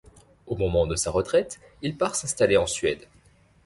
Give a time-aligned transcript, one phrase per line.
[0.47, 3.05] Au moment de sa retraite, il part s'installer en Suède.